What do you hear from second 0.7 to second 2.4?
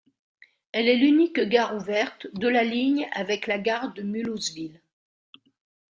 Elle est l'unique gare ouverte